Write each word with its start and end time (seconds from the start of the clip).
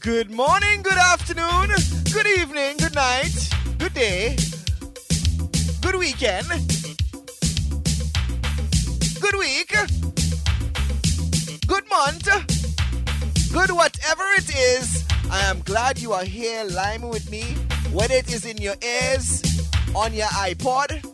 Good 0.00 0.30
morning, 0.30 0.82
good 0.82 0.98
afternoon, 0.98 1.70
good 2.12 2.26
evening, 2.26 2.76
good 2.78 2.94
night, 2.94 3.32
good 3.78 3.94
day, 3.94 4.36
good 5.82 5.94
weekend, 5.94 6.48
good 9.20 9.36
week, 9.36 9.70
good 11.66 11.88
month, 11.88 12.28
good 13.52 13.70
whatever 13.70 14.24
it 14.36 14.54
is. 14.56 15.04
I 15.30 15.40
am 15.50 15.60
glad 15.60 15.98
you 15.98 16.12
are 16.12 16.24
here 16.24 16.64
liming 16.64 17.10
with 17.10 17.30
me, 17.30 17.42
whether 17.92 18.14
it 18.14 18.32
is 18.32 18.44
in 18.44 18.56
your 18.58 18.76
ears, 18.82 19.42
on 19.94 20.12
your 20.12 20.28
iPod, 20.28 21.04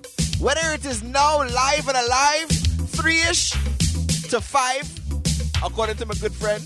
whether 0.40 0.72
it 0.72 0.84
is 0.86 1.02
now 1.02 1.38
live 1.38 1.88
and 1.88 1.96
alive, 1.96 2.48
three 2.96 3.20
ish 3.22 3.50
to 4.30 4.40
five, 4.40 4.88
according 5.62 5.96
to 5.96 6.06
my 6.06 6.14
good 6.14 6.32
friend. 6.32 6.62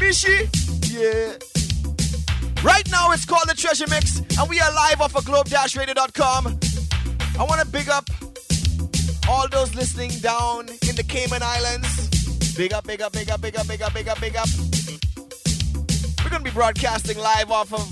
Mishi, 0.00 0.48
yeah. 0.90 1.32
Right 2.62 2.88
now 2.90 3.12
it's 3.12 3.24
called 3.24 3.48
the 3.48 3.54
Treasure 3.54 3.86
Mix, 3.88 4.18
and 4.18 4.48
we 4.48 4.60
are 4.60 4.72
live 4.74 5.00
off 5.00 5.16
of 5.16 5.24
globe-radio.com. 5.24 6.58
I 7.38 7.44
want 7.44 7.60
to 7.60 7.66
big 7.66 7.88
up 7.88 8.08
all 9.28 9.48
those 9.48 9.74
listening 9.74 10.10
down 10.20 10.68
in 10.88 10.96
the 10.96 11.04
Cayman 11.06 11.42
Islands. 11.42 12.54
Big 12.56 12.72
up, 12.72 12.86
big 12.86 13.00
up, 13.00 13.12
big 13.12 13.30
up, 13.30 13.40
big 13.40 13.56
up, 13.56 13.66
big 13.66 13.82
up, 13.82 13.94
big 13.94 14.08
up, 14.08 14.20
big 14.20 14.36
up. 14.36 14.48
We're 16.22 16.30
gonna 16.30 16.44
be 16.44 16.50
broadcasting 16.50 17.18
live 17.18 17.50
off 17.50 17.72
of 17.72 17.88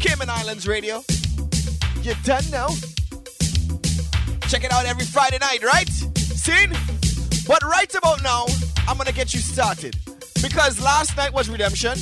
Cayman 0.00 0.30
Islands 0.30 0.66
Radio. 0.66 1.02
You 2.02 2.14
done 2.24 2.44
now? 2.50 2.68
Check 4.48 4.64
it 4.64 4.72
out 4.72 4.86
every 4.86 5.04
Friday 5.04 5.38
night, 5.38 5.62
right? 5.62 5.88
Seen? 5.88 6.70
But 7.46 7.62
right 7.62 7.94
about 7.94 8.22
now, 8.22 8.46
I'm 8.88 8.96
gonna 8.96 9.12
get 9.12 9.34
you 9.34 9.40
started. 9.40 9.96
Because 10.42 10.80
last 10.80 11.16
night 11.16 11.32
was 11.32 11.48
redemption. 11.48 11.98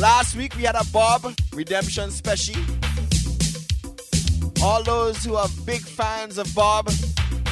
Last 0.00 0.34
week 0.36 0.56
we 0.56 0.62
had 0.64 0.74
a 0.74 0.84
Bob 0.92 1.32
redemption 1.54 2.10
special. 2.10 2.60
All 4.62 4.82
those 4.82 5.24
who 5.24 5.36
are 5.36 5.48
big 5.64 5.80
fans 5.80 6.38
of 6.38 6.52
Bob, 6.54 6.90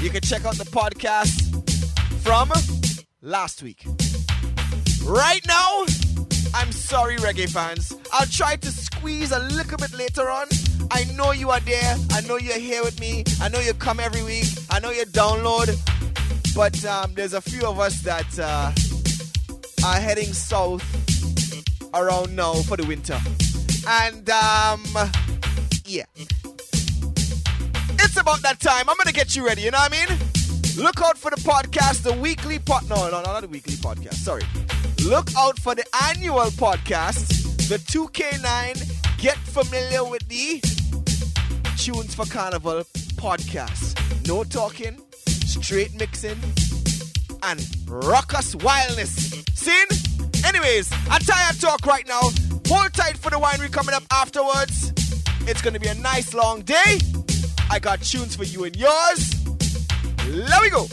you 0.02 0.10
can 0.10 0.20
check 0.22 0.44
out 0.44 0.56
the 0.56 0.64
podcast 0.64 1.34
from 2.22 2.50
last 3.22 3.62
week. 3.62 3.84
Right 5.04 5.40
now, 5.46 5.84
I'm 6.54 6.72
sorry, 6.72 7.16
reggae 7.16 7.48
fans. 7.48 7.92
I'll 8.12 8.26
try 8.26 8.56
to 8.56 8.68
squeeze 8.70 9.32
a 9.32 9.38
little 9.38 9.78
bit 9.78 9.92
later 9.92 10.28
on. 10.30 10.46
I 10.90 11.04
know 11.16 11.32
you 11.32 11.50
are 11.50 11.60
there. 11.60 11.96
I 12.12 12.20
know 12.22 12.36
you're 12.36 12.58
here 12.58 12.82
with 12.82 12.98
me. 13.00 13.24
I 13.40 13.48
know 13.48 13.60
you 13.60 13.74
come 13.74 14.00
every 14.00 14.22
week. 14.22 14.46
I 14.70 14.80
know 14.80 14.90
you 14.90 15.04
download. 15.06 15.76
But 16.54 16.84
um, 16.84 17.14
there's 17.14 17.34
a 17.34 17.40
few 17.40 17.66
of 17.66 17.78
us 17.78 18.02
that 18.02 18.38
uh, 18.38 18.72
are 19.84 20.00
heading 20.00 20.32
south 20.32 20.84
around 21.94 22.34
now 22.36 22.54
for 22.54 22.76
the 22.76 22.84
winter. 22.86 23.18
And 23.88 24.28
um, 24.30 24.84
yeah. 25.84 26.04
It's 28.02 28.16
about 28.16 28.42
that 28.42 28.58
time. 28.60 28.88
I'm 28.88 28.96
gonna 28.96 29.12
get 29.12 29.36
you 29.36 29.46
ready, 29.46 29.62
you 29.62 29.70
know 29.70 29.78
what 29.78 29.92
I 29.92 30.06
mean? 30.06 30.18
Look 30.76 31.00
out 31.02 31.18
for 31.18 31.30
the 31.30 31.36
podcast, 31.36 32.02
the 32.02 32.12
weekly 32.12 32.58
pod 32.58 32.88
no, 32.88 32.96
no, 33.10 33.22
no, 33.22 33.32
not 33.32 33.40
the 33.42 33.48
weekly 33.48 33.74
podcast, 33.74 34.14
sorry. 34.14 34.42
Look 35.04 35.28
out 35.36 35.58
for 35.58 35.74
the 35.74 35.84
annual 36.08 36.50
podcast, 36.50 37.28
the 37.68 37.76
2K9 37.76 39.18
Get 39.18 39.36
Familiar 39.38 40.04
with 40.04 40.26
the 40.28 40.60
Tunes 41.76 42.14
for 42.14 42.26
Carnival 42.26 42.84
podcast. 43.16 43.96
No 44.26 44.44
talking, 44.44 45.00
straight 45.26 45.94
mixing, 45.94 46.38
and 47.42 47.66
raucous 47.88 48.54
wildness. 48.56 49.49
Seen? 49.60 49.86
Anyways, 50.46 50.90
I 51.10 51.18
tired 51.18 51.60
talk 51.60 51.84
right 51.84 52.08
now. 52.08 52.22
Hold 52.68 52.94
tight 52.94 53.18
for 53.18 53.28
the 53.28 53.36
winery 53.36 53.70
coming 53.70 53.94
up 53.94 54.02
afterwards. 54.10 54.90
It's 55.46 55.60
gonna 55.60 55.78
be 55.78 55.88
a 55.88 55.94
nice 55.96 56.32
long 56.32 56.62
day. 56.62 56.98
I 57.68 57.78
got 57.78 58.00
tunes 58.00 58.34
for 58.34 58.44
you 58.44 58.64
and 58.64 58.74
yours. 58.74 59.34
Let 60.26 60.62
me 60.62 60.70
go. 60.70 60.86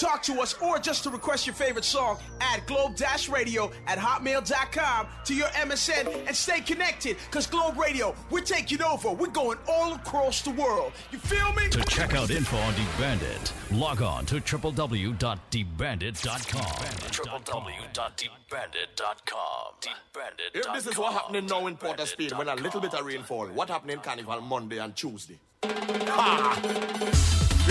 Talk 0.00 0.22
to 0.24 0.40
us 0.40 0.54
or 0.60 0.78
just 0.78 1.04
to 1.04 1.10
request 1.10 1.46
your 1.46 1.54
favorite 1.54 1.84
song, 1.84 2.18
add 2.40 2.66
globe-radio 2.66 3.70
at 3.86 3.98
hotmail.com 3.98 5.06
to 5.24 5.34
your 5.34 5.46
MSN 5.48 6.26
and 6.26 6.36
stay 6.36 6.60
connected. 6.60 7.16
Cause 7.30 7.46
Globe 7.46 7.78
Radio, 7.78 8.14
we're 8.30 8.40
taking 8.40 8.82
over. 8.82 9.10
We're 9.10 9.28
going 9.28 9.58
all 9.68 9.94
across 9.94 10.42
the 10.42 10.50
world. 10.50 10.92
You 11.10 11.18
feel 11.18 11.52
me? 11.54 11.68
To 11.70 11.82
check 11.84 12.14
out 12.14 12.30
info 12.30 12.56
on 12.56 12.72
DeBandit, 12.74 13.52
log 13.78 14.02
on 14.02 14.26
to 14.26 14.36
www.debandit.com. 14.36 17.18
www.debandit.com. 17.18 19.74
Debandit.com. 19.80 20.54
If 20.54 20.72
this 20.74 20.86
is 20.86 20.96
what 20.98 21.12
happening 21.12 21.46
now 21.46 21.66
in 21.66 21.76
Port 21.76 22.00
of 22.00 22.08
Spain 22.08 22.30
when 22.36 22.48
a 22.48 22.54
little 22.54 22.80
bit 22.80 22.94
of 22.94 23.04
rainfall, 23.04 23.46
what 23.48 23.68
happened 23.68 23.90
in 23.92 23.98
Carnival 24.00 24.40
Monday 24.40 24.78
and 24.78 24.94
Tuesday? 24.96 25.38
Ha! 25.64 26.58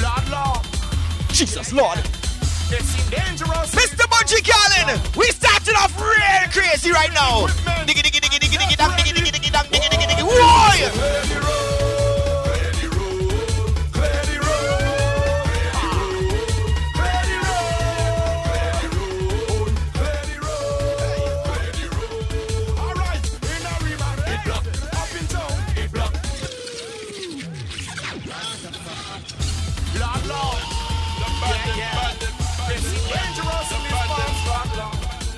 Lord, 0.02 0.30
Lord, 0.30 0.77
Jesus 1.38 1.72
Lord. 1.72 2.00
dangerous. 3.12 3.76
Mr. 3.76 4.08
Bunji 4.10 4.42
Garlin, 4.42 5.16
we 5.16 5.28
starting 5.28 5.76
off 5.76 5.96
real 6.02 6.52
crazy 6.52 6.92
right 6.92 7.14
now. 7.14 7.46
Diggy 7.86 8.02
diggy 8.02 8.20
diggy 8.20 8.40
diggy 8.40 8.58
diggy 8.58 8.76
diggy 8.76 9.14
diggy 9.14 9.32
diggy 9.32 9.52
dang 9.52 9.66
diggy 9.66 9.88
diggy 9.88 10.08
diggy. 10.08 11.67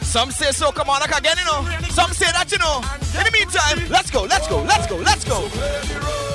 Some 0.09 0.31
say 0.31 0.51
so, 0.51 0.71
come 0.71 0.89
on, 0.89 1.03
I 1.03 1.05
can't 1.05 1.19
again, 1.19 1.37
you 1.37 1.45
know. 1.45 1.61
Some 1.89 2.11
say 2.13 2.25
that, 2.31 2.51
you 2.51 2.57
know. 2.57 2.81
In 3.19 3.25
the 3.25 3.31
meantime, 3.31 3.91
let's 3.91 4.09
go, 4.09 4.23
let's 4.23 4.47
go, 4.47 4.63
let's 4.63 4.87
go, 4.87 4.95
let's 4.95 5.23
go. 5.23 6.28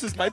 this 0.00 0.12
is 0.12 0.16
my 0.16 0.28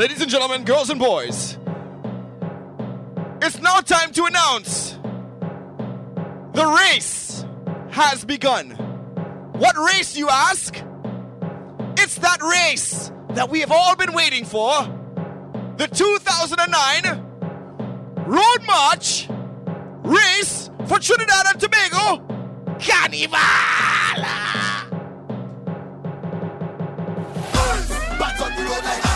Ladies 0.00 0.22
and 0.22 0.30
gentlemen, 0.30 0.64
girls 0.64 0.88
and 0.88 0.98
boys, 0.98 1.58
it's 3.42 3.60
now 3.60 3.80
time 3.80 4.10
to 4.12 4.24
announce 4.24 4.98
the 6.54 6.64
race 6.64 7.44
has 7.90 8.24
begun. 8.24 8.70
What 9.58 9.76
race, 9.76 10.16
you 10.16 10.30
ask? 10.30 10.82
It's 11.98 12.14
that 12.14 12.40
race 12.40 13.12
that 13.34 13.50
we 13.50 13.60
have 13.60 13.70
all 13.70 13.94
been 13.94 14.14
waiting 14.14 14.46
for 14.46 14.70
the 15.76 15.86
2009 15.86 18.24
Road 18.26 18.66
March 18.66 19.28
Race 20.02 20.70
for 20.86 20.98
Trinidad 20.98 21.44
and 21.46 21.60
Tobago 21.60 22.24
Carnival! 22.80 23.36
The 28.56 28.64
road 28.64 28.84
like 28.84 29.09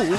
Remember, 0.00 0.16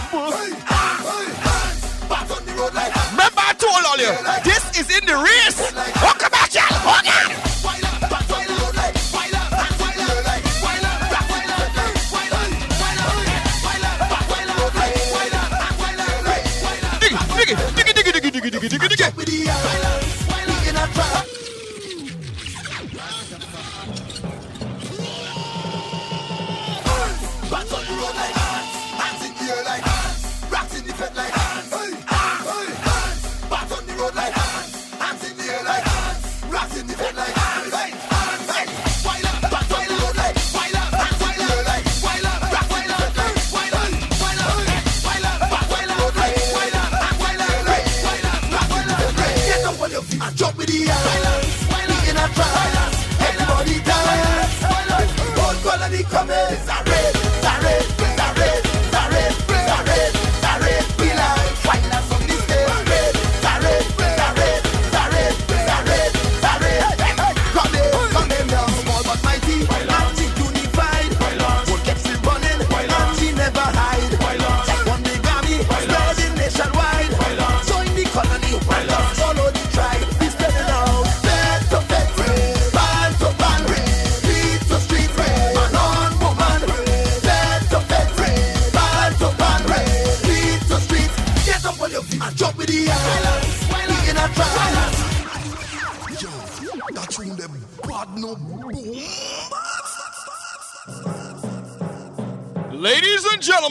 I 3.41 3.53
told 3.57 3.81
all 3.89 3.97
you, 3.97 4.13
this 4.43 4.61
is 4.77 4.95
in 4.95 5.05
the 5.07 5.17
race. 5.17 5.73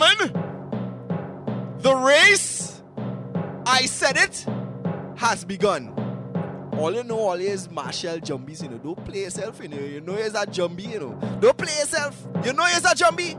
gentlemen, 0.00 0.32
the 1.78 1.94
race, 1.94 2.82
I 3.66 3.86
said 3.86 4.16
it, 4.16 4.46
has 5.16 5.44
begun. 5.44 5.94
All 6.78 6.94
you 6.94 7.04
know, 7.04 7.18
all 7.18 7.34
is 7.34 7.70
Marshall 7.70 8.18
Jumbies, 8.20 8.62
you 8.62 8.70
know. 8.70 8.78
Don't 8.78 9.04
play 9.04 9.24
yourself, 9.24 9.60
you 9.60 9.68
know. 9.68 9.78
You 9.78 10.00
know, 10.00 10.14
is 10.14 10.34
a 10.34 10.46
Jumbie, 10.46 10.92
you 10.92 11.00
know. 11.00 11.38
Don't 11.40 11.56
play 11.56 11.76
yourself. 11.78 12.16
You 12.44 12.54
know, 12.54 12.64
is 12.66 12.84
a 12.84 12.94
Jumbie. 12.94 13.34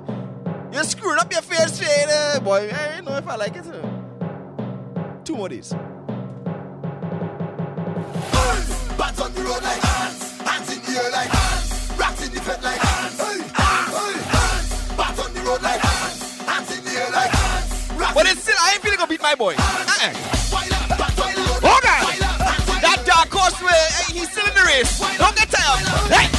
You're 0.74 0.84
screwing 0.84 1.18
up 1.18 1.32
your 1.32 1.42
face 1.42 1.80
today, 1.80 2.02
you 2.02 2.08
know. 2.08 2.40
boy. 2.44 2.70
I 2.72 2.96
don't 2.96 3.06
know 3.06 3.18
if 3.18 3.28
I 3.28 3.36
like 3.36 3.56
it. 3.56 3.66
You 3.66 3.72
know. 3.72 5.22
Two 5.24 5.36
more 5.36 5.50
days. 5.50 5.72
Hands, 5.72 5.88
bats 8.98 9.22
on 9.22 9.34
the 9.34 9.42
road 9.42 9.64
like 9.64 9.82
hands, 9.82 10.38
hands 10.42 10.78
in 10.78 10.82
the 10.84 11.02
air 11.02 11.12
like 11.12 11.30
hands, 11.30 11.92
rats 11.98 12.28
in 12.28 12.34
the 12.34 12.42
pit 12.42 12.62
like 12.62 12.78
hands. 12.78 12.91
I 18.62 18.74
ain't 18.74 18.82
feeling 18.86 18.98
gonna 18.98 19.10
beat 19.10 19.22
my 19.22 19.34
boy. 19.34 19.56
Uh-uh. 19.58 20.14
Hold 21.66 21.82
on. 21.82 22.06
That 22.86 23.02
dark 23.10 23.34
horse 23.34 23.58
uh, 23.58 23.66
way, 23.66 23.82
he's 24.14 24.30
still 24.30 24.46
in 24.46 24.54
the 24.54 24.62
race. 24.70 25.02
Don't 25.18 25.34
get 25.34 25.50
tired. 25.50 25.82
Hey. 26.14 26.30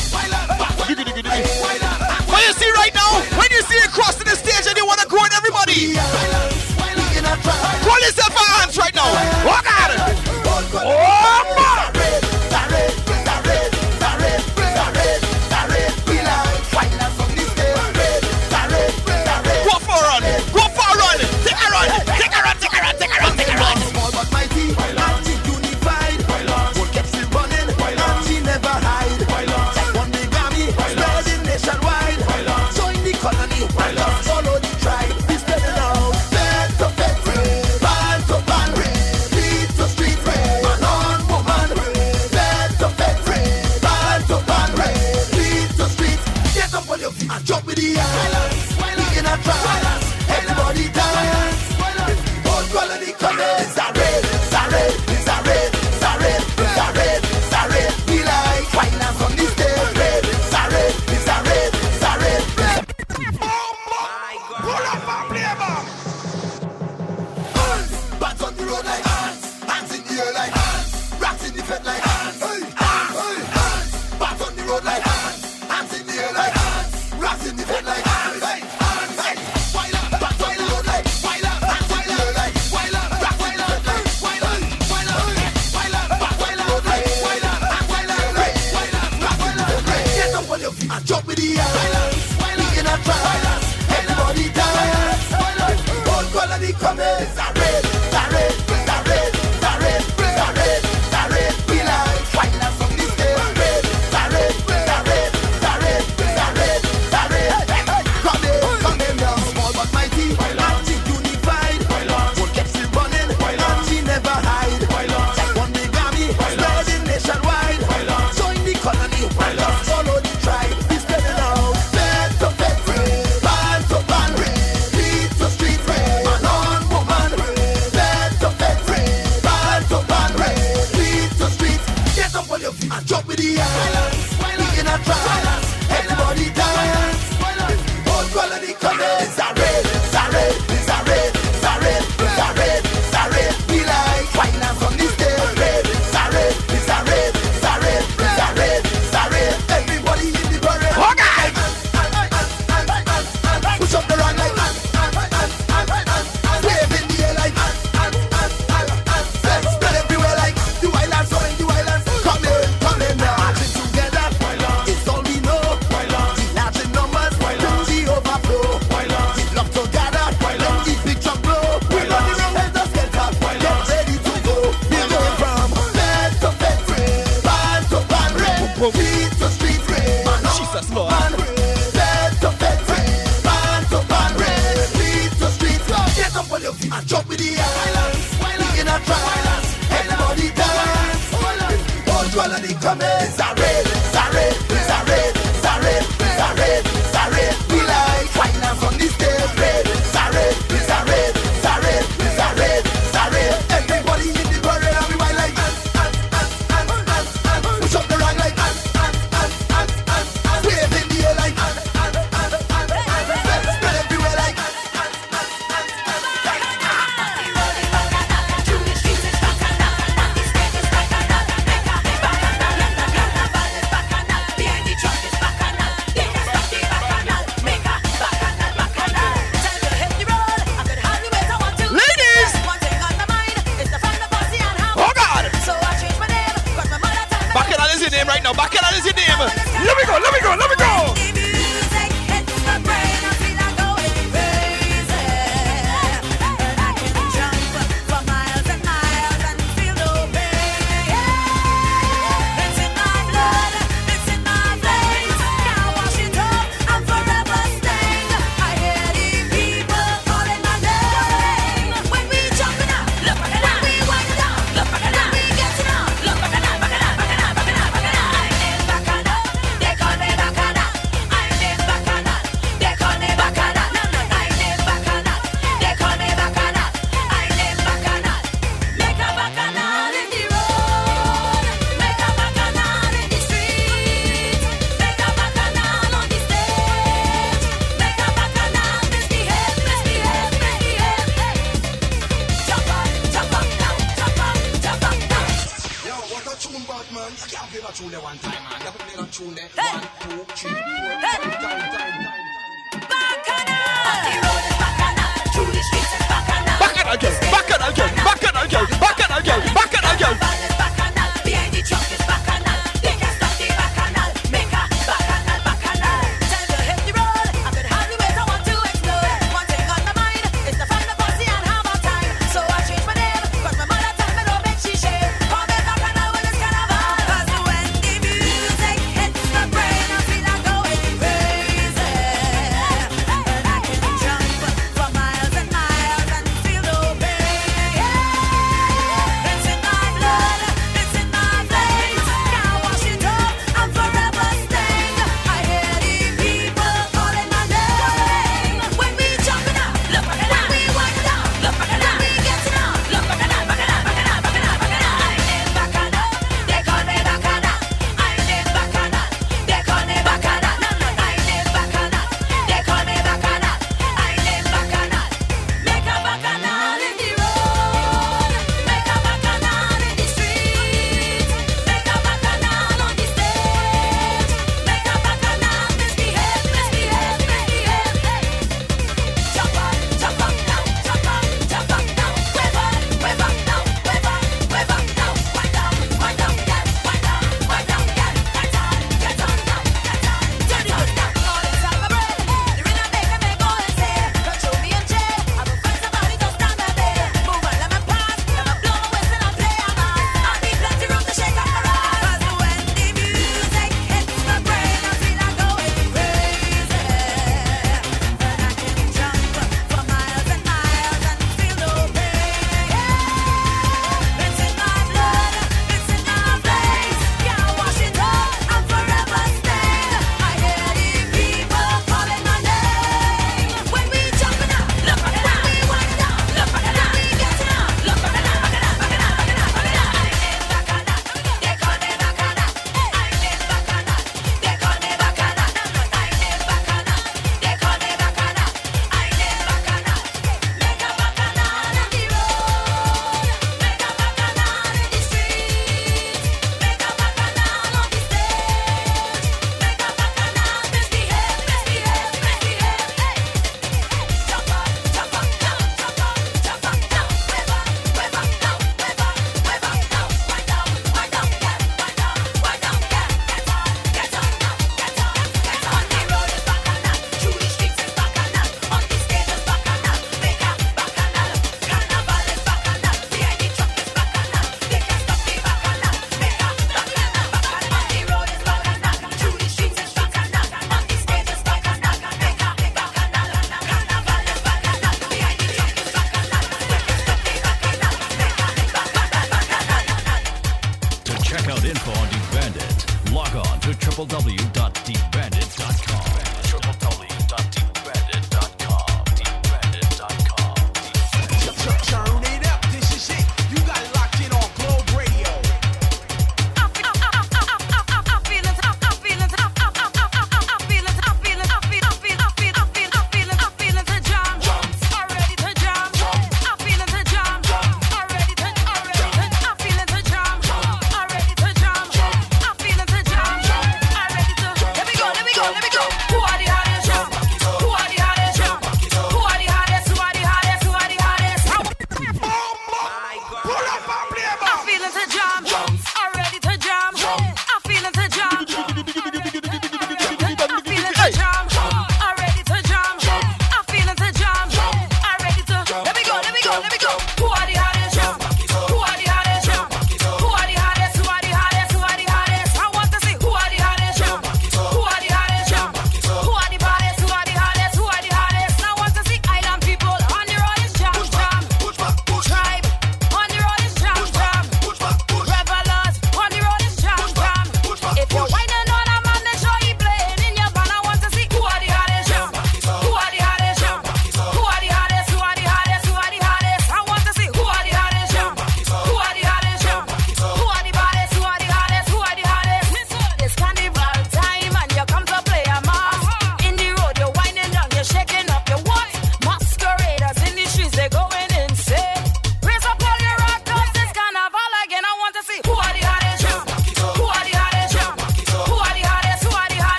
What 2.31 2.41
you 2.47 2.53
see 2.55 2.71
right 2.79 2.95
now, 2.95 3.11
when 3.35 3.51
you 3.51 3.63
see 3.67 3.75
it 3.83 3.91
crossing 3.91 4.27
the 4.27 4.39
stage 4.39 4.71
and 4.71 4.77
you 4.79 4.87
wanna 4.87 5.07
grow 5.11 5.27
everybody, 5.35 5.99
call 7.83 7.99
yourself 8.07 8.31
a 8.39 8.45
hands 8.55 8.79
right 8.79 8.95
now. 8.95 9.11
Walk 9.43 9.67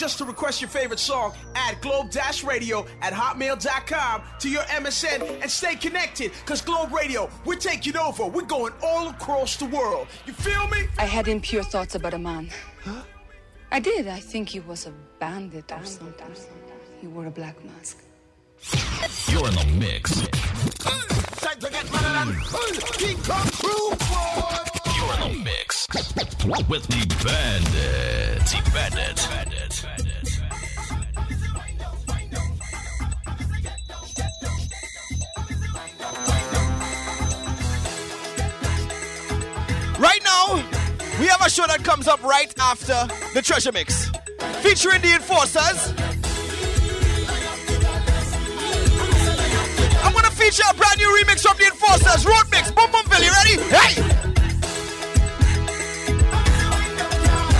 just 0.00 0.16
to 0.16 0.24
request 0.24 0.62
your 0.62 0.70
favorite 0.70 0.98
song, 0.98 1.34
add 1.54 1.78
Globe 1.82 2.10
Dash 2.10 2.42
Radio 2.42 2.86
at 3.02 3.12
hotmail.com 3.12 4.22
to 4.38 4.48
your 4.48 4.62
MSN 4.62 5.42
and 5.42 5.50
stay 5.50 5.74
connected 5.74 6.32
because 6.40 6.62
Globe 6.62 6.90
Radio, 6.90 7.28
we're 7.44 7.56
taking 7.56 7.98
over. 7.98 8.26
We're 8.26 8.46
going 8.46 8.72
all 8.82 9.10
across 9.10 9.56
the 9.56 9.66
world. 9.66 10.08
You 10.26 10.32
feel 10.32 10.66
me? 10.68 10.86
I 10.98 11.04
had 11.04 11.28
impure 11.28 11.62
thoughts 11.62 11.96
about 11.96 12.14
a 12.14 12.18
man. 12.18 12.48
Huh? 12.82 13.02
I 13.70 13.78
did. 13.78 14.08
I 14.08 14.20
think 14.20 14.48
he 14.48 14.60
was 14.60 14.86
a 14.86 14.92
bandit 15.18 15.70
or 15.70 15.84
something. 15.84 16.34
He 16.98 17.06
wore 17.06 17.26
a 17.26 17.30
black 17.30 17.62
mask. 17.62 17.98
You're 19.28 19.48
in 19.48 19.54
the 19.54 19.66
mix. 19.78 20.26
Time 20.78 21.58
to 21.60 21.70
get 21.70 21.92
mad 21.92 22.28
and 22.28 22.82
King 22.94 23.18
Kong 23.18 23.46
crew. 23.60 23.90
You're 24.96 25.14
in 25.14 25.32
the 25.34 25.44
mix 25.44 25.86
with 26.68 26.86
the 26.86 27.06
bandit. 27.22 28.46
The 28.46 28.70
bandit. 28.72 29.28
bandit. 29.30 29.49
We 40.54 41.26
have 41.26 41.40
a 41.44 41.50
show 41.50 41.66
that 41.66 41.82
comes 41.84 42.08
up 42.08 42.22
right 42.22 42.52
after 42.58 43.06
the 43.34 43.42
Treasure 43.42 43.72
Mix, 43.72 44.10
featuring 44.62 45.00
the 45.02 45.14
Enforcers. 45.14 45.92
I'm 50.02 50.12
gonna 50.12 50.30
feature 50.30 50.64
a 50.68 50.74
brand 50.74 50.98
new 50.98 51.08
remix 51.22 51.42
from 51.42 51.56
the 51.58 51.66
Enforcers, 51.66 52.24
Road 52.26 52.50
Mix, 52.50 52.70
Boom 52.70 52.90
Boom 52.90 53.04
Philly. 53.06 53.28
Ready? 53.28 53.60
Hey! 53.68 54.02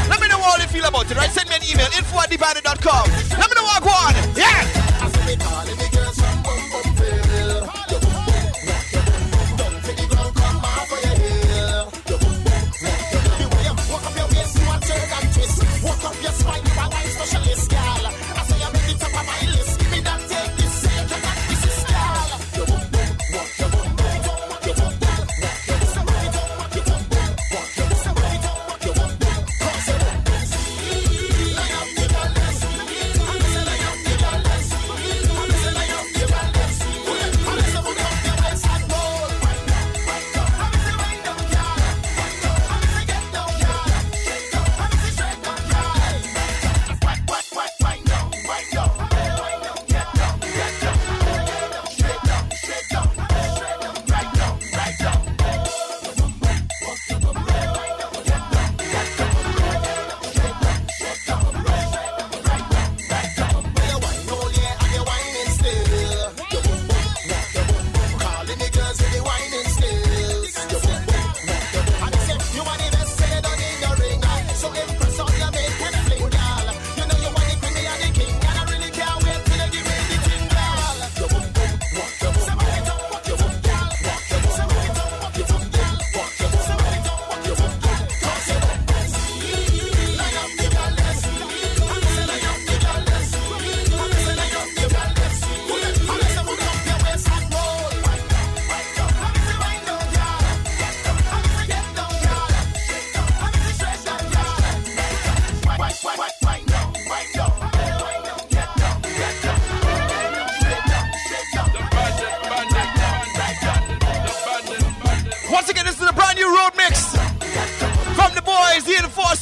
Let 0.08 0.20
me 0.20 0.28
know 0.28 0.40
how 0.42 0.56
you 0.56 0.68
feel 0.68 0.84
about 0.84 1.10
it, 1.10 1.16
right? 1.16 1.30
Send 1.30 1.48
me 1.48 1.56
an 1.56 1.62
email, 1.70 1.86
info 1.96 2.18
at 2.18 2.30
Let 2.30 2.56
me 2.56 3.54
know 3.54 3.64
what 3.64 3.76
I 3.76 3.84
go 3.84 3.90
on. 3.90 4.29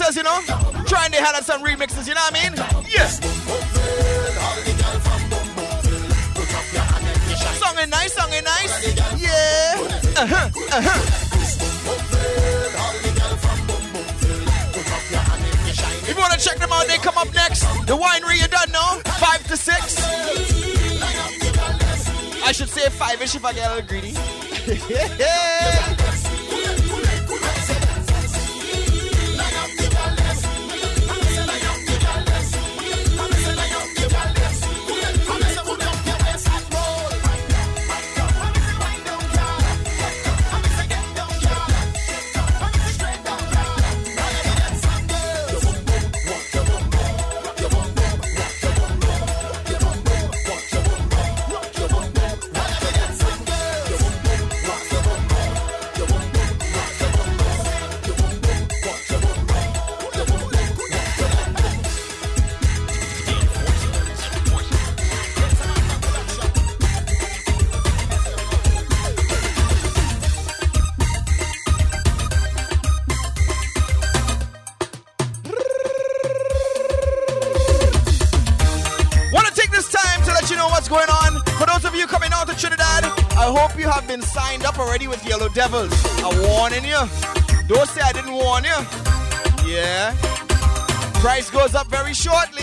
Fellas, 0.09 0.16
you 0.16 0.22
know, 0.22 0.40
trying 0.87 1.11
to 1.11 1.18
hand 1.18 1.37
at 1.37 1.44
some 1.44 1.62
remixes, 1.62 2.07
you 2.09 2.14
know 2.14 2.20
what 2.20 2.35
I 2.35 2.48
mean? 2.48 2.54
Yes. 2.88 3.20
Song 7.59 7.78
is 7.78 7.88
nice, 7.88 8.12
song 8.14 8.33
is 8.33 8.42
nice. 8.42 8.96
Yeah. 9.20 9.74
Uh-huh, 10.16 10.50
uh-huh. 10.72 11.24
If 16.02 16.16
you 16.16 16.20
want 16.20 16.33
to 16.33 16.38
check 16.38 16.59
them 16.59 16.72
out, 16.72 16.87
they 16.87 16.96
come 16.98 17.18
up 17.18 17.33
next. 17.35 17.61
The 17.87 17.96
winery, 17.96 18.40
you 18.40 18.48
done 18.48 18.72
know? 18.72 19.00
Five 19.18 19.46
to 19.48 19.57
six. 19.57 19.96
I 22.44 22.52
should 22.52 22.70
say 22.70 22.88
five-ish 22.88 23.35
if 23.35 23.44
I 23.44 23.52
get 23.52 23.70
a 23.70 23.74
little 23.74 23.88
greedy. 23.88 24.14
Want 25.98 26.28
Devils. 85.59 85.90
I'm 86.23 86.40
warning 86.47 86.85
you. 86.85 87.03
Don't 87.66 87.88
say 87.88 88.01
I 88.01 88.12
didn't 88.12 88.33
warn 88.33 88.62
you. 88.62 88.79
Yeah. 89.66 90.14
Price 91.14 91.51
goes 91.51 91.75
up 91.75 91.88
very 91.88 92.14
shortly. 92.14 92.62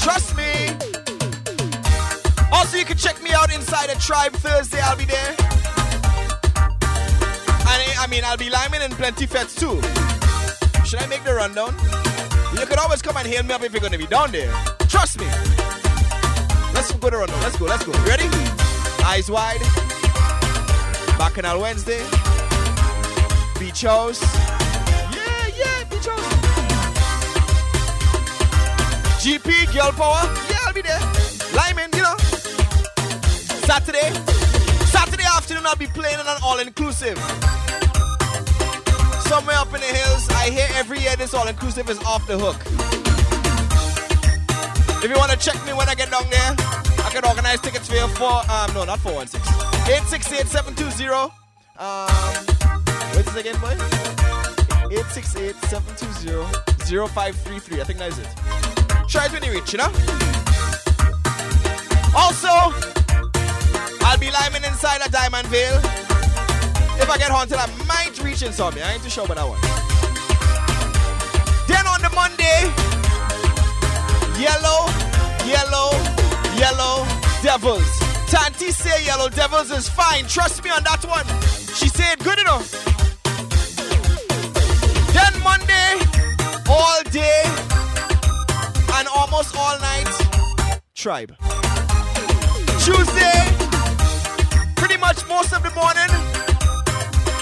Trust 0.00 0.36
me. 0.36 0.70
Also, 2.50 2.78
you 2.78 2.84
can 2.84 2.96
check 2.96 3.22
me 3.22 3.30
out 3.30 3.54
inside 3.54 3.90
a 3.90 3.94
tribe 4.00 4.32
Thursday. 4.32 4.80
I'll 4.80 4.96
be 4.96 5.04
there. 5.04 5.36
And 7.70 7.80
I 8.02 8.08
mean, 8.10 8.24
I'll 8.24 8.36
be 8.36 8.50
liming 8.50 8.82
and 8.82 8.92
plenty 8.94 9.26
fetes 9.26 9.54
too. 9.54 9.80
Should 10.84 10.98
I 11.02 11.06
make 11.06 11.22
the 11.22 11.34
rundown? 11.34 11.76
You 12.58 12.66
could 12.66 12.80
always 12.80 13.02
come 13.02 13.18
and 13.18 13.26
hail 13.28 13.44
me 13.44 13.54
up 13.54 13.62
if 13.62 13.72
you're 13.72 13.80
gonna 13.80 13.98
be 13.98 14.08
down 14.08 14.32
there. 14.32 14.52
Trust 14.88 15.20
me. 15.20 15.26
Let's 16.74 16.90
go 16.90 17.08
to 17.08 17.18
rundown. 17.18 17.40
Let's 17.42 17.56
go. 17.56 17.66
Let's 17.66 17.84
go. 17.84 17.92
Ready? 18.02 18.28
Eyes 19.04 19.30
wide. 19.30 19.89
Bacchanal 21.20 21.60
Wednesday. 21.60 22.02
Beach 23.58 23.82
House. 23.82 24.22
Yeah, 25.12 25.50
yeah, 25.54 25.84
Beach 25.90 26.06
House. 26.06 26.32
GP, 29.20 29.70
Girl 29.74 29.92
Power. 29.92 30.24
Yeah, 30.48 30.64
I'll 30.64 30.72
be 30.72 30.80
there. 30.80 30.98
Liming, 31.52 31.92
you 31.92 32.00
know. 32.00 32.16
Saturday. 33.68 34.08
Saturday 34.86 35.24
afternoon, 35.36 35.66
I'll 35.66 35.76
be 35.76 35.88
playing 35.88 36.18
on 36.20 36.26
an 36.26 36.38
all-inclusive. 36.42 37.18
Somewhere 39.28 39.56
up 39.56 39.74
in 39.74 39.82
the 39.82 39.92
hills, 39.92 40.26
I 40.30 40.48
hear 40.48 40.68
every 40.72 41.00
year 41.00 41.16
this 41.16 41.34
all-inclusive 41.34 41.90
is 41.90 41.98
off 42.04 42.26
the 42.26 42.38
hook. 42.38 42.56
If 45.04 45.10
you 45.10 45.18
want 45.18 45.32
to 45.32 45.36
check 45.36 45.62
me 45.66 45.74
when 45.74 45.86
I 45.86 45.94
get 45.94 46.10
down 46.10 46.24
there, 46.30 46.54
I 47.04 47.10
can 47.12 47.26
organize 47.26 47.60
tickets 47.60 47.88
for 47.88 47.96
you 47.96 48.08
for, 48.16 48.40
um, 48.50 48.72
no, 48.72 48.84
not 48.84 49.00
416. 49.00 49.49
868-720. 49.90 51.34
Um, 51.76 52.08
what's 53.10 53.26
this 53.26 53.34
again, 53.34 53.58
boy? 53.60 53.74
868-720-0533. 54.94 57.80
I 57.80 57.84
think 57.84 57.98
that 57.98 58.12
is 58.12 58.20
it. 58.20 58.28
Try 59.08 59.26
it 59.26 59.32
when 59.32 59.42
you 59.42 59.50
reach, 59.50 59.72
you 59.72 59.78
know? 59.78 59.90
Also, 62.14 62.48
I'll 64.06 64.18
be 64.18 64.30
liming 64.30 64.62
inside 64.62 65.00
a 65.04 65.10
Diamond 65.10 65.48
Veil. 65.48 65.80
If 67.02 67.10
I 67.10 67.18
get 67.18 67.32
haunted, 67.32 67.58
I 67.58 67.66
might 67.88 68.16
reach 68.22 68.42
in 68.42 68.52
some. 68.52 68.72
I 68.74 68.92
ain't 68.92 69.02
too 69.02 69.10
sure 69.10 69.24
about 69.24 69.38
that 69.38 69.48
one. 69.48 69.60
Then 71.66 71.84
on 71.88 72.00
the 72.00 72.10
Monday, 72.14 72.70
yellow, 74.38 74.86
yellow, 75.50 75.90
yellow 76.54 77.04
devils. 77.42 78.09
Tanti 78.30 78.70
say 78.70 79.04
yellow 79.04 79.28
devils 79.28 79.72
is 79.72 79.88
fine. 79.88 80.24
Trust 80.26 80.62
me 80.62 80.70
on 80.70 80.84
that 80.84 81.04
one. 81.04 81.26
She 81.74 81.88
said 81.88 82.20
good 82.20 82.38
enough. 82.38 82.70
Then 85.12 85.42
Monday, 85.42 85.98
all 86.68 87.02
day 87.10 87.42
and 88.94 89.08
almost 89.08 89.56
all 89.56 89.76
night, 89.80 90.08
tribe. 90.94 91.34
Tuesday, 92.78 93.40
pretty 94.76 94.96
much 94.96 95.26
most 95.26 95.52
of 95.52 95.64
the 95.64 95.72
morning, 95.74 96.10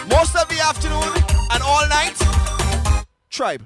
most 0.09 0.35
of 0.37 0.49
the 0.49 0.59
afternoon, 0.59 1.13
and 1.53 1.63
all 1.63 1.87
night, 1.89 2.17
tribe. 3.29 3.63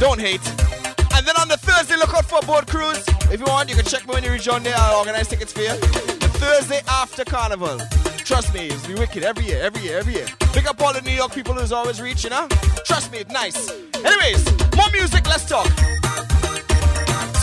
Don't 0.00 0.20
hate. 0.20 0.44
And 1.14 1.24
then 1.24 1.36
on 1.36 1.46
the 1.46 1.58
Thursday, 1.82 1.96
look 1.96 2.14
out 2.14 2.26
for 2.26 2.38
a 2.40 2.46
boat 2.46 2.68
cruise. 2.68 3.04
If 3.32 3.40
you 3.40 3.46
want, 3.46 3.68
you 3.68 3.74
can 3.74 3.84
check 3.84 4.06
me 4.06 4.14
when 4.14 4.22
you 4.22 4.30
reach 4.30 4.46
on 4.46 4.62
there. 4.62 4.74
I'll 4.76 5.00
organize 5.00 5.26
tickets 5.26 5.52
for 5.52 5.62
you. 5.62 5.74
The 5.74 6.30
Thursday 6.38 6.80
after 6.86 7.24
Carnival. 7.24 7.76
Trust 8.18 8.54
me, 8.54 8.68
it's 8.68 8.86
be 8.86 8.94
wicked 8.94 9.24
every 9.24 9.46
year, 9.46 9.60
every 9.60 9.82
year, 9.82 9.98
every 9.98 10.14
year. 10.14 10.26
Pick 10.52 10.70
up 10.70 10.80
all 10.80 10.92
the 10.92 11.02
New 11.02 11.10
York 11.10 11.34
people 11.34 11.54
who's 11.54 11.72
always 11.72 12.00
reaching, 12.00 12.30
huh? 12.30 12.46
Trust 12.84 13.10
me, 13.10 13.18
it's 13.18 13.32
nice. 13.32 13.68
Anyways, 13.96 14.44
more 14.76 14.90
music, 14.92 15.26
let's 15.26 15.44
talk. 15.44 15.66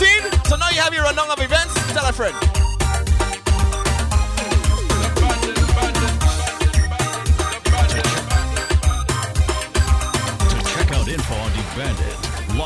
Seen? 0.00 0.22
So 0.46 0.56
now 0.56 0.70
you 0.70 0.80
have 0.80 0.94
your 0.94 1.02
rundown 1.02 1.30
of 1.30 1.38
events. 1.38 1.74
Tell 1.92 2.06
a 2.06 2.12
friend. 2.12 2.59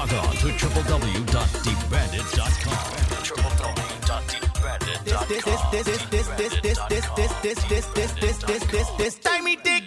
Log 0.05 0.13
on 0.27 0.37
to 0.37 0.49
www.debandit.com. 0.49 3.25
www.debandit.com. 3.25 5.29
this, 5.29 5.49
this, 5.49 5.63
this, 5.73 5.87
this, 6.11 6.29
this, 6.29 6.61
this, 6.61 6.79
this, 6.89 6.89
this, 6.89 7.09
this, 7.41 7.41
this, 7.41 7.57
this, 7.65 7.87
this, 7.87 8.13
this, 8.13 8.37
this, 8.45 8.65
this, 8.65 8.89
this 8.99 9.15
time 9.17 9.45
we 9.45 9.55
it 9.55 9.65
down, 9.65 9.81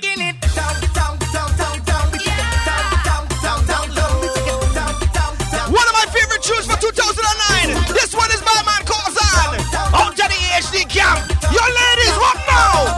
down, 0.94 1.20
down, 1.34 1.56
down, 1.58 1.80
down, 1.86 2.12
we 2.12 2.18
take 2.18 2.34
it 2.34 2.66
down, 2.66 2.98
down, 3.06 3.28
down, 3.44 3.66
down, 3.68 3.90
down, 3.94 4.22
we 4.22 4.28
take 4.28 4.48
it 4.48 4.74
down, 4.74 4.94
down, 5.14 5.38
down. 5.38 5.72
One 5.72 5.88
of 5.88 5.94
my 5.94 6.06
favorite 6.10 6.42
tunes 6.42 6.66
for 6.66 6.78
2009. 6.82 7.78
This 7.94 8.16
one 8.16 8.32
is 8.32 8.42
by 8.42 8.62
man 8.66 8.82
Kozan. 8.90 9.60
Out 9.94 10.16
to 10.18 10.24
the 10.26 10.40
HD 10.66 10.90
camp. 10.90 11.30
Your 11.54 11.62
ladies, 11.62 12.18
what 12.18 12.38
now? 12.48 12.98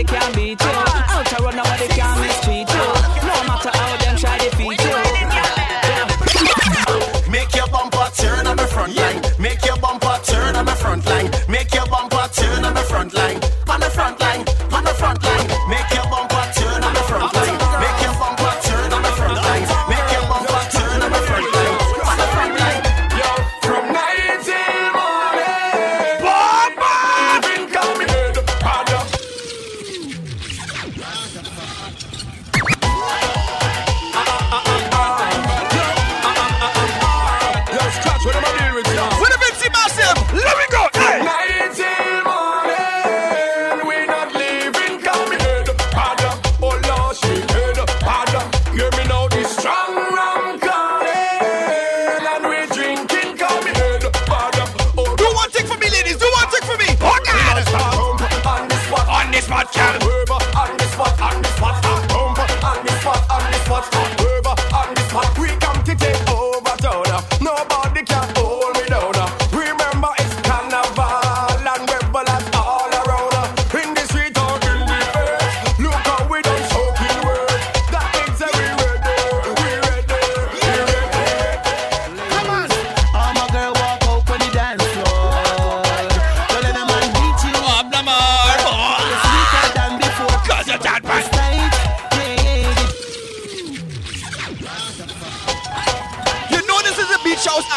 nobody 0.00 0.04
can 0.04 0.34
beat 0.34 0.60
you. 0.60 0.70
Out 0.70 1.26
to 1.26 1.42
run, 1.42 1.56
nobody 1.56 1.89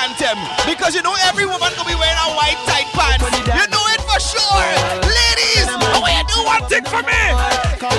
anthem. 0.04 0.38
Because 0.68 0.96
you 0.96 1.02
know 1.02 1.16
every 1.28 1.46
woman 1.46 1.72
gonna 1.76 1.88
be 1.88 1.96
wearing 1.96 2.20
a 2.28 2.36
white 2.36 2.60
tight 2.68 2.88
pants. 2.92 3.24
You 3.48 3.66
know 3.72 3.86
it 3.96 4.02
for 4.04 4.20
sure. 4.20 4.68
Ladies, 5.08 5.68
I 5.72 6.12
you 6.20 6.24
do 6.28 6.40
one 6.44 6.64
thing 6.70 6.84
for 6.84 7.02
me. 7.08 7.24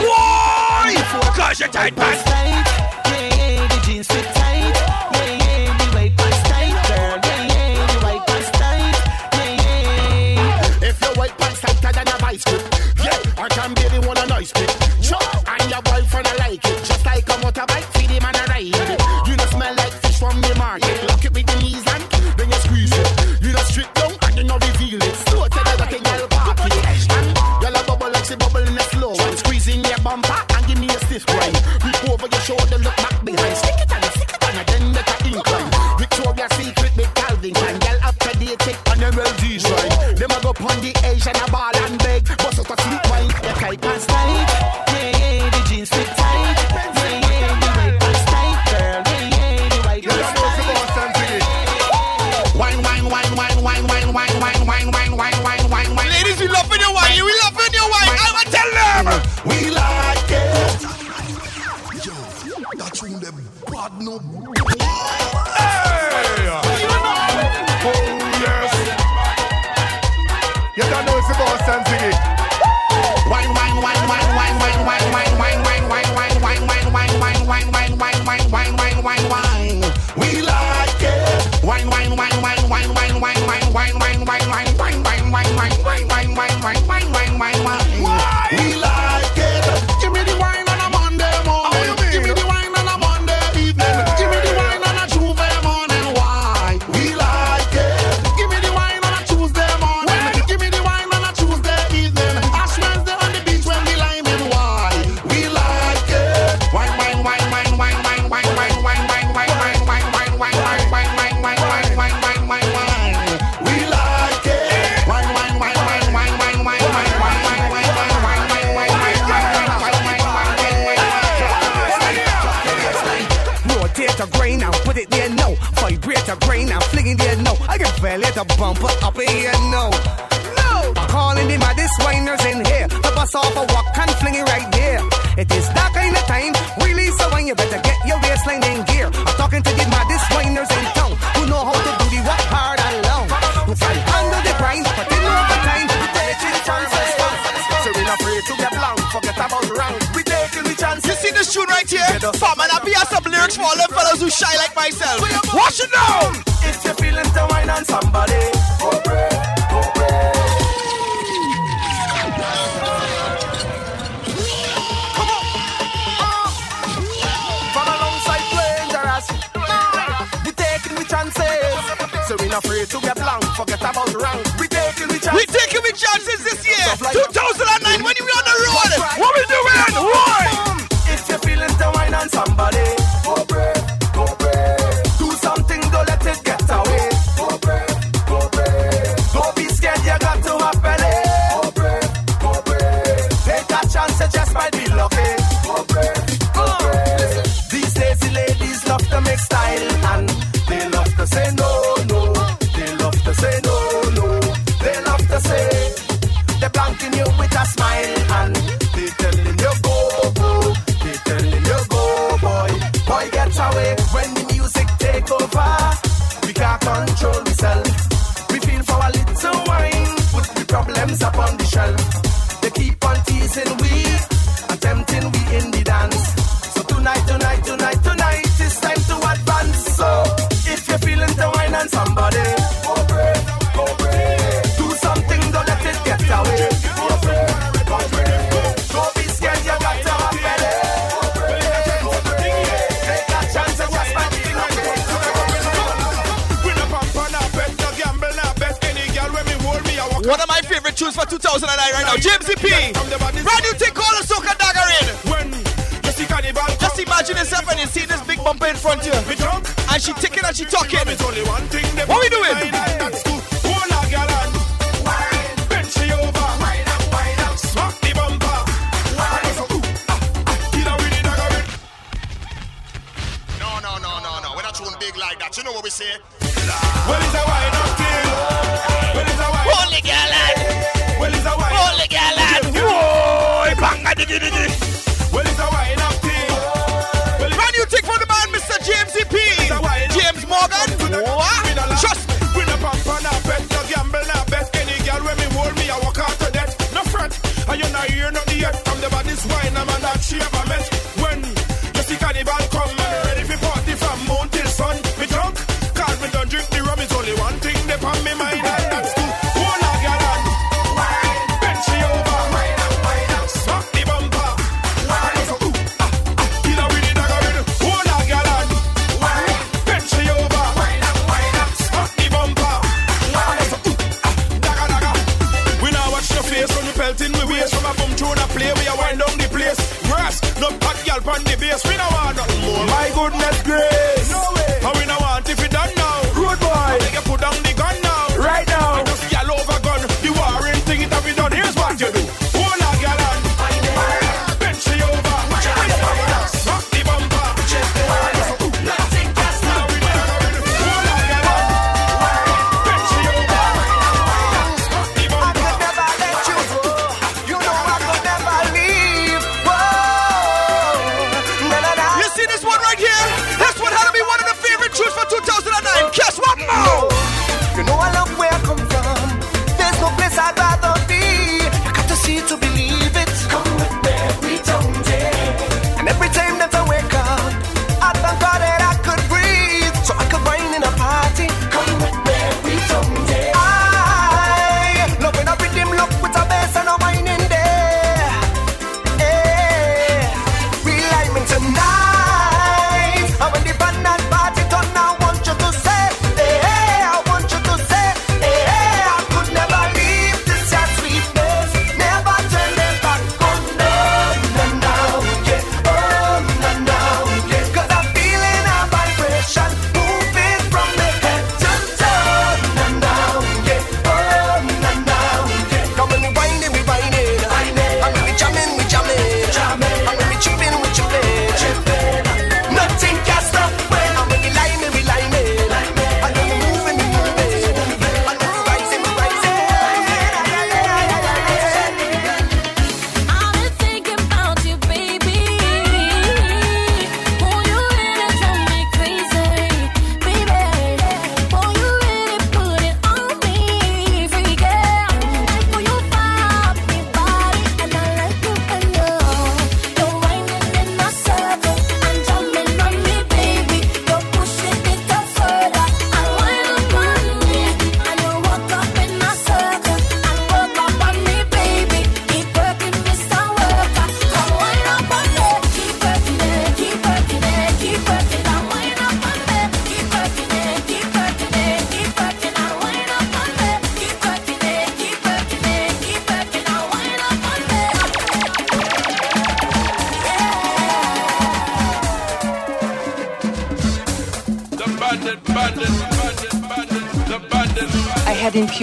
Why? 0.08 0.94
Cause 1.36 1.60
your 1.60 1.70
tight 1.70 1.96
pants. 1.96 2.73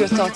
Had 0.10 0.31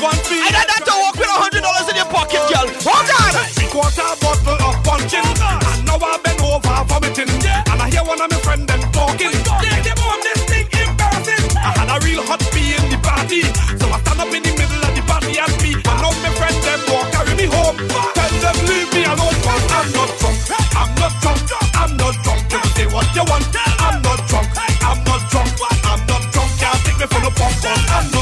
one 0.00 0.16
fee. 0.24 0.40
I 0.40 0.48
got 0.50 0.66
that 0.66 0.82
to 0.88 0.94
walk 0.96 1.16
with 1.20 1.28
a 1.28 1.36
hundred 1.36 1.60
dollars 1.60 1.86
in 1.92 1.96
your 2.00 2.08
pocket, 2.08 2.40
girl. 2.48 2.66
Hold 2.88 3.10
on. 3.20 3.32
Three 3.52 3.68
quarter 3.68 4.08
bottle 4.24 4.56
of 4.56 4.76
puncheon, 4.80 5.20
and 5.20 5.80
now 5.84 6.00
I've 6.00 6.24
been 6.24 6.40
over 6.40 6.76
vomiting, 6.88 7.28
yeah. 7.44 7.62
and 7.68 7.78
I 7.84 7.92
hear 7.92 8.04
one 8.04 8.20
of 8.20 8.32
my 8.32 8.40
friends 8.40 8.64
them 8.64 8.80
talking. 8.96 9.28
Oh, 9.28 9.60
yeah, 9.60 9.78
they 9.84 9.94
want 10.00 10.24
this 10.24 10.40
thing 10.48 10.66
embarrassing. 10.72 11.44
I 11.60 11.70
had 11.76 11.88
a 11.92 11.96
real 12.00 12.24
hot 12.24 12.40
pee 12.50 12.72
in 12.72 12.84
the 12.88 12.98
party, 13.04 13.44
so 13.76 13.86
I 13.92 14.00
stand 14.00 14.20
up 14.24 14.32
in 14.32 14.40
the 14.40 14.52
middle 14.56 14.80
of 14.80 14.92
the 14.96 15.04
party 15.04 15.36
and 15.36 15.54
pee. 15.60 15.76
And 15.76 15.98
now 16.00 16.12
my 16.24 16.32
friend 16.32 16.56
them 16.64 16.80
walk 16.88 17.06
carry 17.12 17.34
me 17.36 17.46
home. 17.46 17.76
Tell 18.16 18.32
them 18.40 18.56
leave 18.64 18.90
me 18.96 19.04
alone, 19.04 19.36
cause 19.44 19.68
I'm 19.68 19.88
not 19.92 20.10
drunk. 20.16 20.38
I'm 20.80 20.90
not 20.96 21.12
drunk. 21.20 21.40
I'm 21.76 21.92
not 22.00 22.16
drunk. 22.24 22.40
You 22.48 22.60
say 22.72 22.86
what 22.88 23.08
you 23.12 23.24
want. 23.28 23.44
I'm 23.52 24.00
not 24.00 24.20
drunk. 24.24 24.48
I'm 24.56 24.98
not 25.04 25.22
drunk. 25.28 25.52
I'm 25.84 26.00
not 26.08 26.24
drunk. 26.32 26.50
Can't 26.56 26.80
take 26.88 26.98
me 26.98 27.06
for 27.06 27.20
no 27.20 27.30
punk. 27.36 27.60
I'm 27.68 28.08
not 28.16 28.19